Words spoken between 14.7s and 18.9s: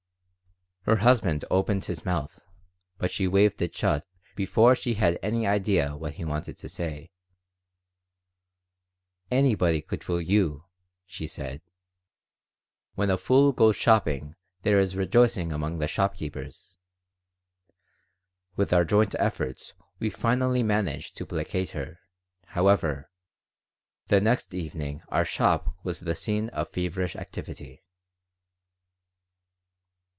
is rejoicing among the shopkeepers.'" With our